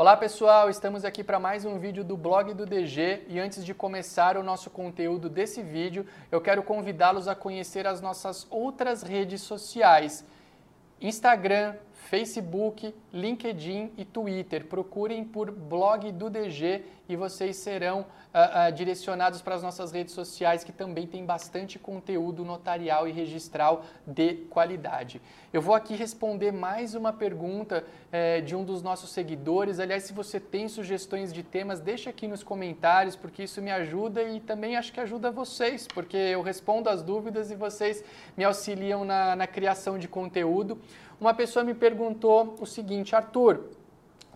[0.00, 3.74] Olá pessoal, estamos aqui para mais um vídeo do blog do DG e antes de
[3.74, 9.42] começar o nosso conteúdo desse vídeo, eu quero convidá-los a conhecer as nossas outras redes
[9.42, 10.24] sociais.
[11.02, 11.74] Instagram,
[12.08, 14.64] Facebook, LinkedIn e Twitter.
[14.66, 20.14] Procurem por blog do DG e vocês serão uh, uh, direcionados para as nossas redes
[20.14, 25.20] sociais que também tem bastante conteúdo notarial e registral de qualidade.
[25.52, 29.80] Eu vou aqui responder mais uma pergunta eh, de um dos nossos seguidores.
[29.80, 34.22] Aliás, se você tem sugestões de temas, deixa aqui nos comentários, porque isso me ajuda
[34.22, 38.04] e também acho que ajuda vocês, porque eu respondo as dúvidas e vocês
[38.36, 40.78] me auxiliam na, na criação de conteúdo.
[41.20, 43.72] Uma pessoa me perguntou o seguinte, Arthur,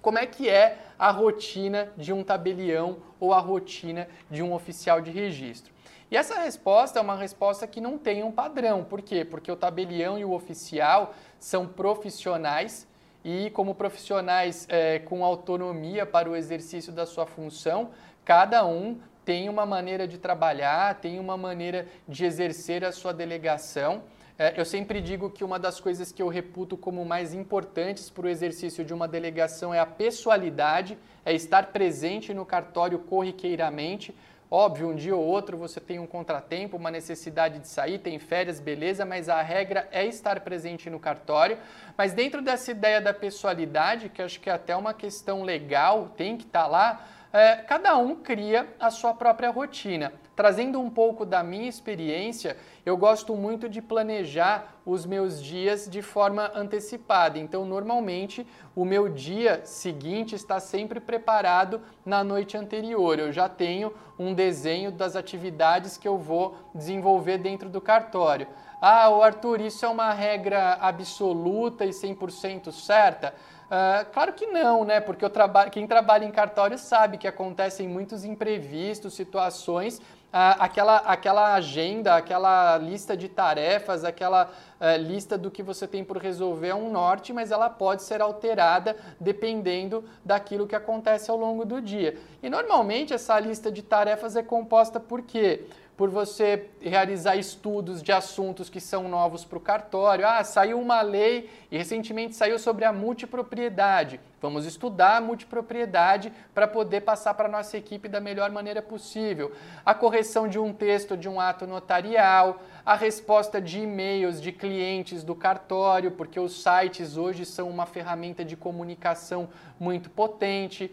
[0.03, 5.01] como é que é a rotina de um tabelião ou a rotina de um oficial
[5.01, 5.73] de registro?
[6.11, 8.85] E essa resposta é uma resposta que não tem um padrão.
[8.85, 9.25] Por quê?
[9.25, 12.87] Porque o tabelião e o oficial são profissionais
[13.25, 17.93] e, como profissionais é, com autonomia para o exercício da sua função,
[18.27, 24.03] cada um tem uma maneira de trabalhar, tem uma maneira de exercer a sua delegação.
[24.37, 28.27] É, eu sempre digo que uma das coisas que eu reputo como mais importantes para
[28.27, 34.15] o exercício de uma delegação é a pessoalidade, é estar presente no cartório corriqueiramente.
[34.51, 38.61] Óbvio, um dia ou outro você tem um contratempo, uma necessidade de sair, tem férias,
[38.61, 41.57] beleza, mas a regra é estar presente no cartório.
[41.97, 46.37] Mas dentro dessa ideia da pessoalidade, que acho que é até uma questão legal, tem
[46.37, 50.13] que estar tá lá, é, cada um cria a sua própria rotina.
[50.37, 56.01] Trazendo um pouco da minha experiência, eu gosto muito de planejar os meus dias de
[56.01, 57.37] forma antecipada.
[57.37, 58.47] Então, normalmente,
[58.77, 63.19] o meu dia seguinte está sempre preparado na noite anterior.
[63.19, 68.47] Eu já tenho um desenho das atividades que eu vou desenvolver dentro do cartório.
[68.81, 73.35] Ah, Arthur, isso é uma regra absoluta e 100% certa?
[73.65, 75.01] Uh, claro que não, né?
[75.01, 81.55] Porque traba quem trabalha em cartório sabe que acontecem muitos imprevistos, situações, uh, aquela, aquela
[81.55, 84.51] agenda, aquela lista de tarefas, aquela
[84.81, 88.21] uh, lista do que você tem por resolver é um norte, mas ela pode ser
[88.21, 92.19] alterada dependendo daquilo que acontece ao longo do dia.
[92.43, 95.65] E normalmente essa lista de tarefas é composta por quê?
[95.97, 100.27] Por você realizar estudos de assuntos que são novos para o cartório.
[100.27, 104.21] Ah, saiu uma lei e recentemente saiu sobre a multipropriedade.
[104.43, 109.53] Vamos estudar a multipropriedade para poder passar para a nossa equipe da melhor maneira possível.
[109.87, 115.23] A correção de um texto de um ato notarial, a resposta de e-mails de clientes
[115.23, 120.93] do cartório, porque os sites hoje são uma ferramenta de comunicação muito potente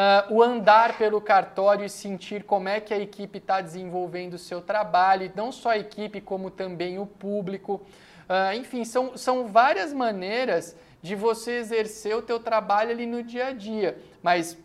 [0.00, 4.38] uh, o andar pelo cartório e sentir como é que a equipe está desenvolvendo o
[4.38, 7.82] seu trabalho, não só a equipe, como também o público.
[8.28, 13.48] Uh, enfim, são, são várias maneiras de você exercer o teu trabalho ali no dia
[13.48, 13.98] a dia.
[14.22, 14.56] Mas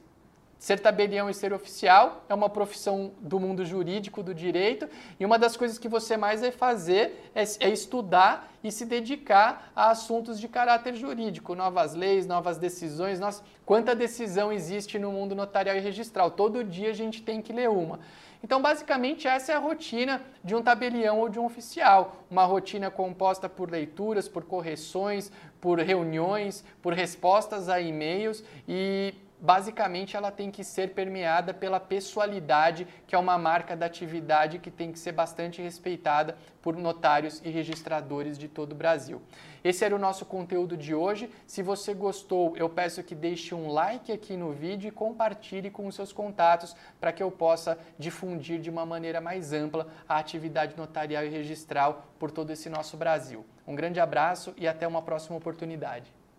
[0.57, 4.87] Ser tabelião e ser oficial é uma profissão do mundo jurídico, do direito,
[5.19, 9.71] e uma das coisas que você mais vai fazer é, é, estudar e se dedicar
[9.75, 13.19] a assuntos de caráter jurídico, novas leis, novas decisões.
[13.19, 16.31] Nossa, quanta decisão existe no mundo notarial e registral?
[16.31, 17.99] Todo dia a gente tem que ler uma.
[18.43, 22.17] Então, basicamente, essa é a rotina de um tabelião ou de um oficial.
[22.29, 30.17] Uma rotina composta por leituras, por correções, por reuniões, por respostas a e-mails e basicamente
[30.17, 34.91] ela tem que ser permeada pela pessoalidade, que é uma marca da atividade que tem
[34.91, 39.21] que ser bastante respeitada por notários e registradores de todo o Brasil.
[39.63, 41.29] Esse era o nosso conteúdo de hoje.
[41.45, 45.85] Se você gostou, eu peço que deixe um like aqui no vídeo e compartilhe com
[45.85, 50.75] os seus contatos para que eu possa difundir de uma maneira mais ampla a atividade
[50.75, 53.45] notarial e registral por todo esse nosso Brasil.
[53.67, 56.24] Um grande abraço e até uma próxima oportunidade.